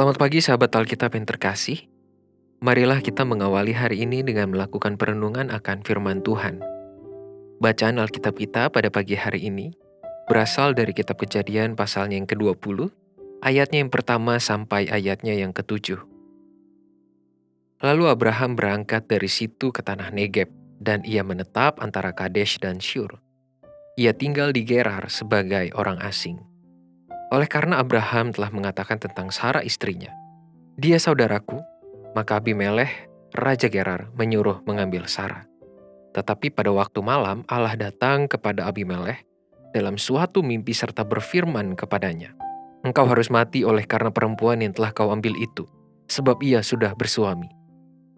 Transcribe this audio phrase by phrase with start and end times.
[0.00, 1.84] Selamat pagi sahabat Alkitab yang terkasih.
[2.64, 6.56] Marilah kita mengawali hari ini dengan melakukan perenungan akan firman Tuhan.
[7.60, 9.76] Bacaan Alkitab kita pada pagi hari ini
[10.24, 12.88] berasal dari kitab kejadian pasalnya yang ke-20,
[13.44, 16.00] ayatnya yang pertama sampai ayatnya yang ke-7.
[17.84, 20.48] Lalu Abraham berangkat dari situ ke tanah Negeb,
[20.80, 23.20] dan ia menetap antara Kadesh dan Syur.
[24.00, 26.49] Ia tinggal di Gerar sebagai orang asing.
[27.30, 30.10] Oleh karena Abraham telah mengatakan tentang Sarah istrinya,
[30.74, 31.62] dia saudaraku,
[32.18, 35.46] maka Abimelech, Raja Gerar, menyuruh mengambil Sarah.
[36.10, 39.22] Tetapi pada waktu malam Allah datang kepada Abimelech
[39.70, 42.34] dalam suatu mimpi serta berfirman kepadanya,
[42.82, 45.68] Engkau harus mati oleh karena perempuan yang telah kau ambil itu,
[46.10, 47.46] sebab ia sudah bersuami.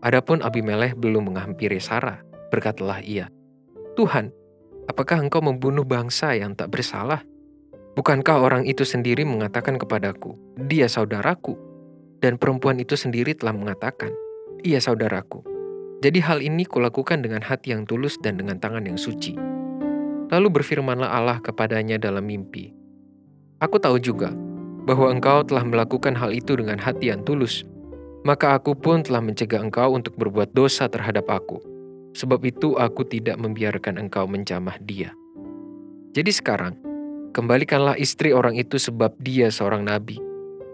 [0.01, 3.29] Adapun Abimelech belum menghampiri Sarah, berkatalah ia,
[3.93, 4.33] Tuhan,
[4.89, 7.21] apakah engkau membunuh bangsa yang tak bersalah?
[7.93, 11.61] Bukankah orang itu sendiri mengatakan kepadaku, "Dia saudaraku,"
[12.25, 14.09] dan perempuan itu sendiri telah mengatakan,
[14.65, 15.45] "Ia saudaraku."
[16.01, 19.37] Jadi, hal ini kulakukan dengan hati yang tulus dan dengan tangan yang suci.
[20.33, 22.73] Lalu berfirmanlah Allah kepadanya dalam mimpi,
[23.61, 24.33] "Aku tahu juga
[24.89, 27.61] bahwa engkau telah melakukan hal itu dengan hati yang tulus,
[28.25, 31.61] maka aku pun telah mencegah engkau untuk berbuat dosa terhadap aku.
[32.17, 35.13] Sebab itu, aku tidak membiarkan engkau menjamah dia."
[36.17, 36.92] Jadi, sekarang
[37.33, 40.21] Kembalikanlah istri orang itu sebab dia seorang nabi.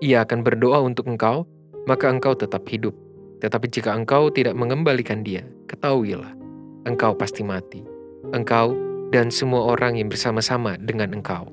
[0.02, 1.46] Ia akan berdoa untuk engkau,
[1.86, 2.94] maka engkau tetap hidup.
[3.38, 6.34] Tetapi jika engkau tidak mengembalikan dia, ketahuilah,
[6.82, 7.86] engkau pasti mati.
[8.34, 8.74] Engkau
[9.14, 11.46] dan semua orang yang bersama-sama dengan engkau.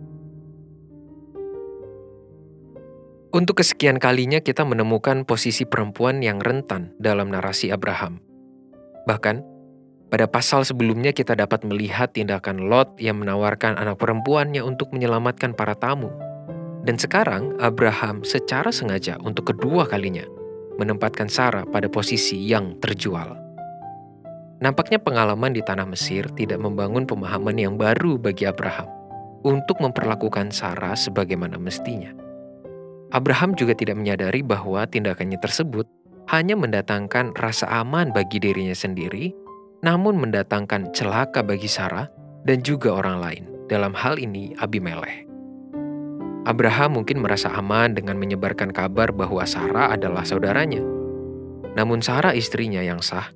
[3.29, 8.17] Untuk kesekian kalinya kita menemukan posisi perempuan yang rentan dalam narasi Abraham.
[9.05, 9.54] Bahkan,
[10.05, 15.73] pada pasal sebelumnya kita dapat melihat tindakan Lot yang menawarkan anak perempuannya untuk menyelamatkan para
[15.73, 16.13] tamu.
[16.85, 20.21] Dan sekarang Abraham secara sengaja untuk kedua kalinya
[20.77, 23.33] menempatkan Sarah pada posisi yang terjual.
[24.61, 28.88] Nampaknya pengalaman di tanah Mesir tidak membangun pemahaman yang baru bagi Abraham
[29.41, 32.13] untuk memperlakukan Sarah sebagaimana mestinya.
[33.09, 35.89] Abraham juga tidak menyadari bahwa tindakannya tersebut
[36.29, 39.44] hanya mendatangkan rasa aman bagi dirinya sendiri
[39.85, 42.09] namun mendatangkan celaka bagi Sarah
[42.41, 43.44] dan juga orang lain.
[43.69, 45.29] Dalam hal ini Abimelech.
[46.46, 50.81] Abraham mungkin merasa aman dengan menyebarkan kabar bahwa Sarah adalah saudaranya.
[51.78, 53.29] Namun Sarah istrinya yang sah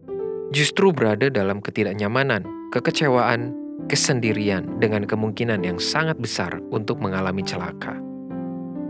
[0.50, 3.54] justru berada dalam ketidaknyamanan, kekecewaan,
[3.90, 7.98] kesendirian dengan kemungkinan yang sangat besar untuk mengalami celaka.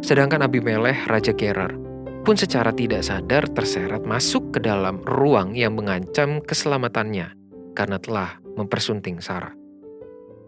[0.03, 1.75] Sedangkan Abimelech, Raja Gerar,
[2.24, 7.38] pun secara tidak sadar terseret masuk ke dalam ruang yang mengancam keselamatannya
[7.79, 9.56] karena telah mempersunting Sarah.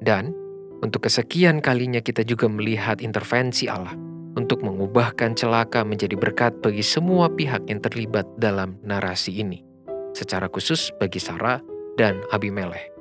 [0.04, 0.36] Dan
[0.84, 3.96] untuk kesekian kalinya kita juga melihat intervensi Allah
[4.36, 9.64] untuk mengubahkan celaka menjadi berkat bagi semua pihak yang terlibat dalam narasi ini,
[10.12, 11.64] secara khusus bagi Sarah
[11.96, 12.92] dan Abimelech.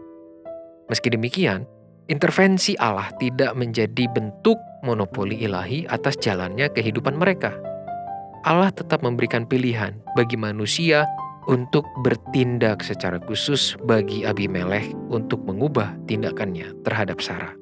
[0.87, 1.67] Meski demikian,
[2.07, 7.55] intervensi Allah tidak menjadi bentuk monopoli ilahi atas jalannya kehidupan mereka.
[8.43, 11.05] Allah tetap memberikan pilihan bagi manusia
[11.49, 17.57] untuk bertindak secara khusus bagi Abimelech untuk mengubah tindakannya terhadap Sarah.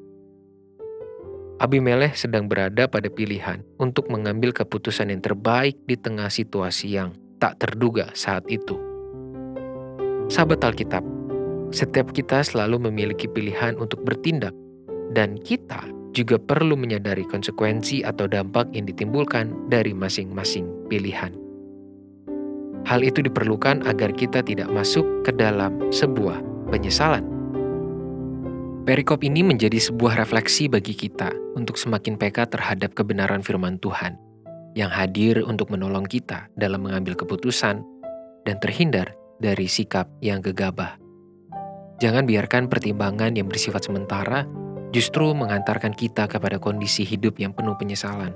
[1.59, 7.59] Abimelech sedang berada pada pilihan untuk mengambil keputusan yang terbaik di tengah situasi yang tak
[7.59, 8.79] terduga saat itu.
[10.31, 11.03] Sahabat Alkitab,
[11.75, 14.55] setiap kita selalu memiliki pilihan untuk bertindak,
[15.11, 15.83] dan kita
[16.15, 21.48] juga perlu menyadari konsekuensi atau dampak yang ditimbulkan dari masing-masing pilihan.
[22.89, 26.41] Hal itu diperlukan agar kita tidak masuk ke dalam sebuah
[26.73, 27.21] penyesalan.
[28.89, 34.17] Perikop ini menjadi sebuah refleksi bagi kita untuk semakin peka terhadap kebenaran firman Tuhan
[34.73, 37.85] yang hadir untuk menolong kita dalam mengambil keputusan
[38.49, 40.97] dan terhindar dari sikap yang gegabah.
[42.01, 44.49] Jangan biarkan pertimbangan yang bersifat sementara
[44.97, 48.33] justru mengantarkan kita kepada kondisi hidup yang penuh penyesalan.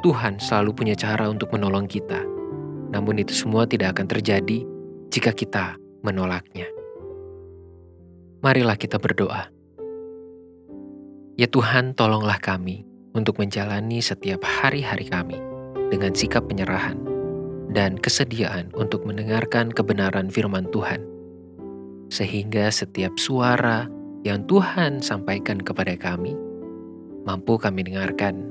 [0.00, 2.32] Tuhan selalu punya cara untuk menolong kita
[2.92, 4.68] namun itu semua tidak akan terjadi
[5.08, 6.68] jika kita menolaknya.
[8.44, 9.48] Marilah kita berdoa.
[11.40, 12.84] Ya Tuhan, tolonglah kami
[13.16, 15.40] untuk menjalani setiap hari-hari kami
[15.88, 17.00] dengan sikap penyerahan
[17.72, 21.00] dan kesediaan untuk mendengarkan kebenaran firman Tuhan,
[22.12, 23.88] sehingga setiap suara
[24.22, 26.36] yang Tuhan sampaikan kepada kami
[27.22, 28.44] mampu kami dengarkan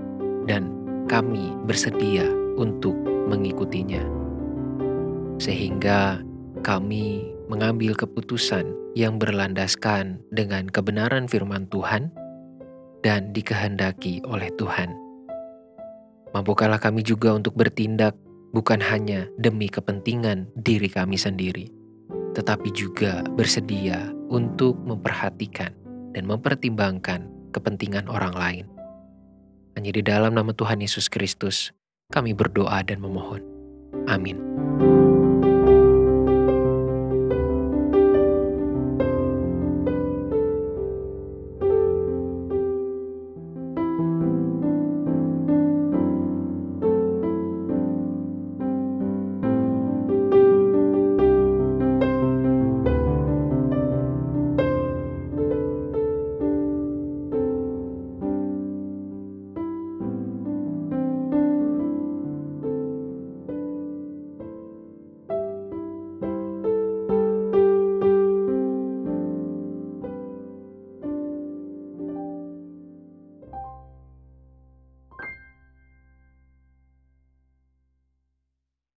[0.48, 0.72] dan
[1.12, 2.96] kami bersedia untuk
[3.28, 4.21] mengikutinya
[5.42, 6.22] sehingga
[6.62, 12.14] kami mengambil keputusan yang berlandaskan dengan kebenaran firman Tuhan
[13.02, 14.94] dan dikehendaki oleh Tuhan.
[16.38, 18.14] Mampukanlah kami juga untuk bertindak
[18.54, 21.66] bukan hanya demi kepentingan diri kami sendiri,
[22.38, 25.74] tetapi juga bersedia untuk memperhatikan
[26.14, 28.66] dan mempertimbangkan kepentingan orang lain.
[29.76, 31.74] Hanya di dalam nama Tuhan Yesus Kristus,
[32.14, 33.44] kami berdoa dan memohon.
[34.08, 34.40] Amin.